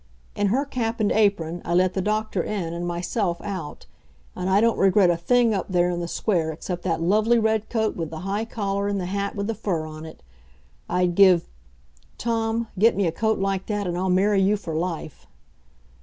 [0.35, 3.85] In her cap and apron, I let the doctor in and myself out.
[4.35, 7.69] And I don't regret a thing up there in the Square except that lovely red
[7.69, 10.23] coat with the high collar and the hat with the fur on it.
[10.89, 11.45] I'd give
[12.17, 15.27] Tom, get me a coat like that and I'll marry you for life.